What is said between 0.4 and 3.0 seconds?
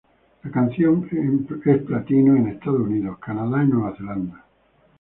La canción es platino en Estados